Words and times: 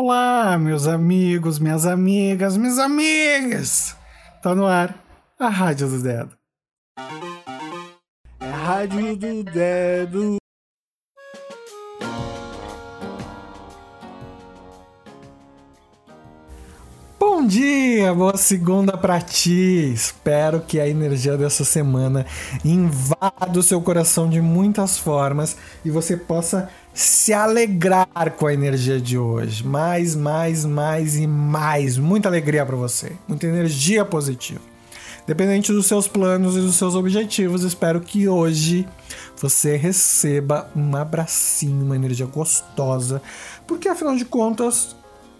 Olá, 0.00 0.56
meus 0.56 0.86
amigos, 0.86 1.58
minhas 1.58 1.84
amigas, 1.84 2.56
minhas 2.56 2.78
amigas! 2.78 3.96
Tá 4.40 4.54
no 4.54 4.64
ar 4.64 4.94
a 5.40 5.48
Rádio 5.48 5.88
do 5.88 6.00
Dedo. 6.00 6.38
É 8.38 8.46
a 8.46 8.56
Rádio 8.56 9.16
do 9.16 9.42
Dedo. 9.42 10.36
Dia, 17.48 18.12
boa 18.12 18.36
segunda 18.36 18.94
pra 18.94 19.22
ti. 19.22 19.90
Espero 19.94 20.60
que 20.60 20.78
a 20.78 20.86
energia 20.86 21.34
dessa 21.34 21.64
semana 21.64 22.26
invada 22.62 23.58
o 23.58 23.62
seu 23.62 23.80
coração 23.80 24.28
de 24.28 24.38
muitas 24.38 24.98
formas 24.98 25.56
e 25.82 25.90
você 25.90 26.14
possa 26.14 26.68
se 26.92 27.32
alegrar 27.32 28.34
com 28.36 28.46
a 28.46 28.52
energia 28.52 29.00
de 29.00 29.16
hoje. 29.16 29.66
Mais, 29.66 30.14
mais, 30.14 30.66
mais 30.66 31.16
e 31.16 31.26
mais. 31.26 31.96
Muita 31.96 32.28
alegria 32.28 32.66
para 32.66 32.76
você. 32.76 33.12
Muita 33.26 33.46
energia 33.46 34.04
positiva. 34.04 34.60
Dependente 35.26 35.72
dos 35.72 35.86
seus 35.86 36.06
planos 36.06 36.54
e 36.54 36.60
dos 36.60 36.76
seus 36.76 36.94
objetivos, 36.94 37.62
espero 37.62 38.02
que 38.02 38.28
hoje 38.28 38.86
você 39.40 39.74
receba 39.74 40.70
um 40.76 40.94
abracinho, 40.94 41.82
uma 41.82 41.96
energia 41.96 42.26
gostosa, 42.26 43.22
porque 43.66 43.88
afinal 43.88 44.16
de 44.16 44.26
contas, 44.26 44.94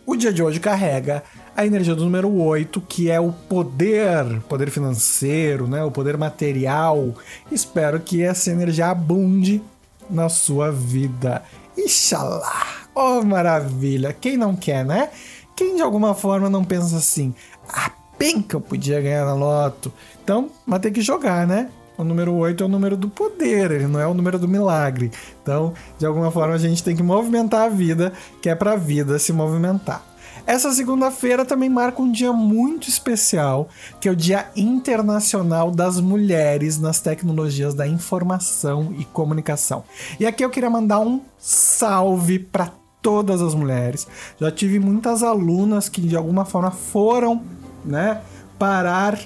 o 0.07 0.17
dia 0.17 0.33
de 0.33 0.43
hoje 0.43 0.59
carrega 0.59 1.23
a 1.59 1.67
energia 1.67 1.93
do 1.93 2.05
número 2.05 2.33
8, 2.33 2.81
que 2.83 3.11
é 3.11 3.19
o 3.19 3.33
poder, 3.33 4.41
poder 4.49 4.71
financeiro, 4.71 5.67
né, 5.67 5.83
o 5.83 5.91
poder 5.91 6.17
material. 6.17 7.13
Espero 7.51 7.99
que 7.99 8.23
essa 8.23 8.53
energia 8.53 8.87
abunde 8.87 9.61
na 10.09 10.29
sua 10.29 10.71
vida. 10.71 11.43
Ixalá! 11.77 12.65
Oh, 12.95 13.23
maravilha! 13.25 14.13
Quem 14.13 14.37
não 14.37 14.55
quer, 14.55 14.85
né? 14.85 15.11
Quem 15.57 15.75
de 15.75 15.83
alguma 15.83 16.15
forma 16.15 16.49
não 16.49 16.63
pensa 16.63 16.97
assim, 16.97 17.35
ah, 17.75 17.91
bem 18.17 18.41
que 18.41 18.55
eu 18.55 18.61
podia 18.61 19.01
ganhar 19.01 19.25
na 19.25 19.35
loto. 19.35 19.93
Então, 20.23 20.51
vai 20.65 20.79
ter 20.79 20.93
que 20.93 21.01
jogar, 21.01 21.45
né? 21.45 21.71
O 21.97 22.05
número 22.05 22.35
8 22.35 22.63
é 22.63 22.67
o 22.67 22.69
número 22.69 22.97
do 22.97 23.09
poder, 23.09 23.73
ele 23.73 23.89
não 23.89 23.99
é 23.99 24.07
o 24.07 24.15
número 24.15 24.39
do 24.39 24.47
milagre. 24.47 25.11
Então, 25.43 25.75
de 25.99 26.07
alguma 26.07 26.31
forma, 26.31 26.55
a 26.55 26.59
gente 26.59 26.85
tem 26.85 26.95
que 26.95 27.03
movimentar 27.03 27.63
a 27.63 27.69
vida, 27.69 28.13
que 28.41 28.49
é 28.49 28.55
para 28.55 28.75
a 28.75 28.77
vida 28.77 29.19
se 29.19 29.33
movimentar. 29.33 30.08
Essa 30.49 30.73
segunda-feira 30.73 31.45
também 31.45 31.69
marca 31.69 32.01
um 32.01 32.11
dia 32.11 32.33
muito 32.33 32.89
especial, 32.89 33.69
que 34.01 34.09
é 34.09 34.11
o 34.11 34.17
Dia 34.17 34.47
Internacional 34.57 35.71
das 35.71 36.01
Mulheres 36.01 36.79
nas 36.79 37.01
Tecnologias 37.01 37.75
da 37.75 37.87
Informação 37.87 38.95
e 38.99 39.05
Comunicação. 39.05 39.85
E 40.19 40.25
aqui 40.25 40.43
eu 40.43 40.49
queria 40.49 40.71
mandar 40.71 41.01
um 41.01 41.21
salve 41.37 42.39
para 42.39 42.73
todas 43.03 43.43
as 43.43 43.55
mulheres. 43.55 44.09
Já 44.41 44.51
tive 44.51 44.79
muitas 44.79 45.23
alunas 45.23 45.91
que 45.91 46.01
de 46.01 46.17
alguma 46.17 46.47
forma 46.47 46.71
foram, 46.71 47.43
né, 47.85 48.23
parar 48.59 49.21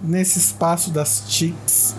nesse 0.00 0.38
espaço 0.38 0.90
das 0.90 1.24
TICs. 1.28 1.94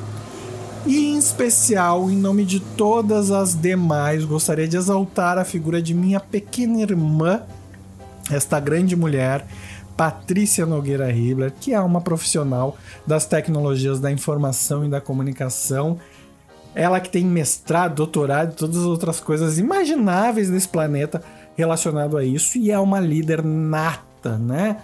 E 0.88 1.06
em 1.06 1.20
especial, 1.20 2.10
em 2.10 2.18
nome 2.18 2.44
de 2.44 2.60
todas 2.60 3.30
as 3.30 3.54
demais, 3.54 4.26
gostaria 4.26 4.68
de 4.68 4.76
exaltar 4.76 5.38
a 5.38 5.46
figura 5.46 5.80
de 5.80 5.94
minha 5.94 6.20
pequena 6.20 6.82
irmã, 6.82 7.44
esta 8.32 8.60
grande 8.60 8.96
mulher, 8.96 9.46
Patrícia 9.96 10.66
Nogueira 10.66 11.10
Ribler, 11.12 11.54
que 11.60 11.74
é 11.74 11.80
uma 11.80 12.02
profissional 12.02 12.78
das 13.08 13.26
tecnologias 13.26 14.00
da 14.00 14.12
informação 14.12 14.86
e 14.86 14.90
da 14.90 15.00
comunicação. 15.00 15.98
Ela 16.74 17.00
que 17.00 17.10
tem 17.10 17.24
mestrado, 17.24 17.96
doutorado 17.96 18.52
e 18.52 18.56
todas 18.56 18.78
as 18.78 18.84
outras 18.84 19.22
coisas 19.22 19.58
imagináveis 19.58 20.50
nesse 20.50 20.68
planeta 20.68 21.24
relacionado 21.56 22.18
a 22.18 22.26
isso 22.26 22.58
e 22.58 22.70
é 22.70 22.78
uma 22.78 23.00
líder 23.00 23.44
nata, 23.44 24.38
né? 24.38 24.78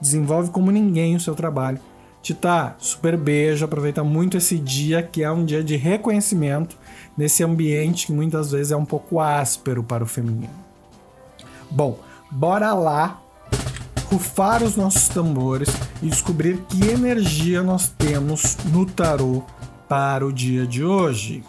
Desenvolve 0.00 0.50
como 0.50 0.70
ninguém 0.70 1.14
o 1.14 1.20
seu 1.20 1.34
trabalho. 1.34 1.78
Tita, 2.22 2.74
super 2.78 3.16
beijo, 3.16 3.64
aproveita 3.64 4.02
muito 4.02 4.36
esse 4.36 4.58
dia 4.58 5.02
que 5.02 5.22
é 5.22 5.30
um 5.30 5.44
dia 5.44 5.62
de 5.62 5.76
reconhecimento 5.76 6.76
nesse 7.16 7.42
ambiente 7.44 8.06
que 8.06 8.12
muitas 8.12 8.52
vezes 8.52 8.72
é 8.72 8.76
um 8.76 8.84
pouco 8.84 9.20
áspero 9.20 9.82
para 9.82 10.04
o 10.04 10.06
feminino. 10.06 10.48
Bom, 11.70 11.98
bora 12.30 12.72
lá 12.72 13.20
rufar 14.10 14.62
os 14.62 14.76
nossos 14.76 15.08
tambores 15.08 15.68
e 16.02 16.08
descobrir 16.08 16.58
que 16.68 16.88
energia 16.88 17.62
nós 17.62 17.88
temos 17.96 18.56
no 18.72 18.84
tarô 18.84 19.44
para 19.88 20.26
o 20.26 20.32
dia 20.32 20.66
de 20.66 20.84
hoje. 20.84 21.44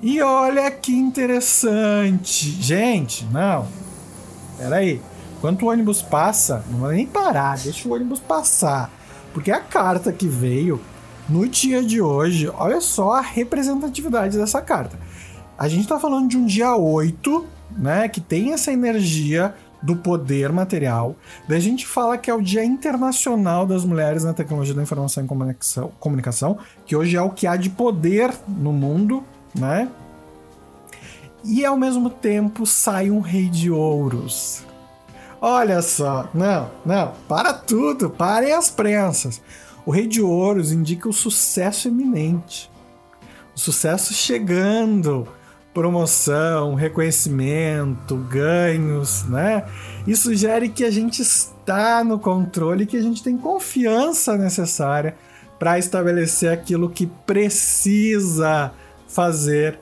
E 0.00 0.20
olha 0.20 0.70
que 0.70 0.94
interessante. 0.94 2.50
Gente, 2.62 3.24
não. 3.26 3.66
Peraí. 4.58 5.00
Enquanto 5.38 5.62
o 5.62 5.68
ônibus 5.68 6.02
passa, 6.02 6.64
não 6.70 6.80
vai 6.80 6.96
nem 6.96 7.06
parar, 7.06 7.58
deixa 7.58 7.88
o 7.88 7.92
ônibus 7.92 8.20
passar. 8.20 8.90
Porque 9.32 9.50
a 9.50 9.60
carta 9.60 10.12
que 10.12 10.26
veio 10.26 10.80
no 11.28 11.46
dia 11.48 11.82
de 11.82 12.00
hoje, 12.00 12.50
olha 12.56 12.80
só 12.80 13.14
a 13.14 13.20
representatividade 13.20 14.36
dessa 14.36 14.60
carta. 14.62 14.98
A 15.58 15.68
gente 15.68 15.82
está 15.82 15.98
falando 15.98 16.28
de 16.28 16.36
um 16.36 16.46
dia 16.46 16.74
8, 16.74 17.46
né? 17.76 18.08
Que 18.08 18.20
tem 18.20 18.52
essa 18.52 18.72
energia 18.72 19.54
do 19.82 19.96
poder 19.96 20.52
material. 20.52 21.14
Daí 21.48 21.58
a 21.58 21.60
gente 21.60 21.86
fala 21.86 22.18
que 22.18 22.30
é 22.30 22.34
o 22.34 22.40
Dia 22.40 22.64
Internacional 22.64 23.66
das 23.66 23.84
Mulheres 23.84 24.24
na 24.24 24.32
Tecnologia 24.32 24.74
da 24.74 24.82
Informação 24.82 25.24
e 25.24 25.92
Comunicação, 25.98 26.58
que 26.84 26.96
hoje 26.96 27.16
é 27.16 27.22
o 27.22 27.30
que 27.30 27.46
há 27.46 27.56
de 27.56 27.70
poder 27.70 28.32
no 28.48 28.72
mundo, 28.72 29.22
né? 29.54 29.88
E 31.44 31.64
ao 31.64 31.76
mesmo 31.76 32.10
tempo 32.10 32.66
sai 32.66 33.10
um 33.10 33.20
Rei 33.20 33.48
de 33.48 33.70
Ouros. 33.70 34.64
Olha 35.40 35.82
só, 35.82 36.28
não, 36.34 36.70
não, 36.84 37.12
para 37.28 37.52
tudo, 37.52 38.10
parem 38.10 38.52
as 38.52 38.70
prensas. 38.70 39.40
O 39.84 39.90
Rei 39.92 40.06
de 40.06 40.20
Ouros 40.20 40.72
indica 40.72 41.08
o 41.08 41.12
sucesso 41.12 41.86
iminente, 41.86 42.68
o 43.54 43.60
sucesso 43.60 44.12
chegando, 44.12 45.28
promoção, 45.76 46.74
reconhecimento, 46.74 48.16
ganhos, 48.16 49.24
né? 49.24 49.62
Isso 50.06 50.22
sugere 50.22 50.70
que 50.70 50.82
a 50.82 50.90
gente 50.90 51.20
está 51.20 52.02
no 52.02 52.18
controle, 52.18 52.86
que 52.86 52.96
a 52.96 53.02
gente 53.02 53.22
tem 53.22 53.36
confiança 53.36 54.38
necessária 54.38 55.14
para 55.58 55.78
estabelecer 55.78 56.50
aquilo 56.50 56.88
que 56.88 57.06
precisa 57.06 58.72
fazer 59.06 59.78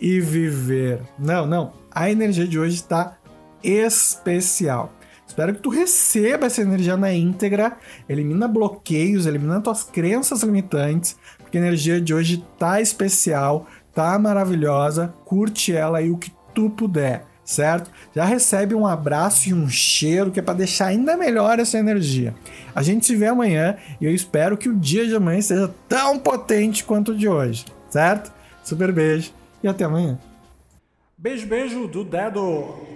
e 0.00 0.18
viver. 0.18 1.00
Não, 1.16 1.46
não. 1.46 1.74
A 1.92 2.10
energia 2.10 2.48
de 2.48 2.58
hoje 2.58 2.74
está 2.74 3.16
especial. 3.62 4.92
Espero 5.28 5.54
que 5.54 5.60
tu 5.60 5.70
receba 5.70 6.46
essa 6.46 6.60
energia 6.60 6.96
na 6.96 7.12
íntegra, 7.12 7.76
elimina 8.08 8.48
bloqueios, 8.48 9.26
elimina 9.26 9.60
tuas 9.60 9.84
crenças 9.84 10.42
limitantes, 10.42 11.16
porque 11.38 11.56
a 11.56 11.60
energia 11.60 12.00
de 12.00 12.12
hoje 12.12 12.44
tá 12.58 12.80
especial 12.80 13.68
tá 13.96 14.18
maravilhosa, 14.18 15.14
curte 15.24 15.74
ela 15.74 15.96
aí 15.98 16.10
o 16.10 16.18
que 16.18 16.30
tu 16.54 16.68
puder, 16.68 17.24
certo? 17.42 17.90
Já 18.14 18.26
recebe 18.26 18.74
um 18.74 18.86
abraço 18.86 19.48
e 19.48 19.54
um 19.54 19.70
cheiro 19.70 20.30
que 20.30 20.38
é 20.38 20.42
para 20.42 20.52
deixar 20.52 20.88
ainda 20.88 21.16
melhor 21.16 21.58
essa 21.58 21.78
energia. 21.78 22.34
A 22.74 22.82
gente 22.82 23.06
se 23.06 23.16
vê 23.16 23.26
amanhã 23.26 23.78
e 23.98 24.04
eu 24.04 24.14
espero 24.14 24.58
que 24.58 24.68
o 24.68 24.76
dia 24.76 25.06
de 25.06 25.16
amanhã 25.16 25.40
seja 25.40 25.74
tão 25.88 26.18
potente 26.18 26.84
quanto 26.84 27.12
o 27.12 27.16
de 27.16 27.26
hoje, 27.26 27.64
certo? 27.88 28.30
Super 28.62 28.92
beijo 28.92 29.32
e 29.62 29.68
até 29.68 29.84
amanhã. 29.84 30.18
Beijo, 31.16 31.46
beijo 31.46 31.88
do 31.88 32.04
dedo. 32.04 32.95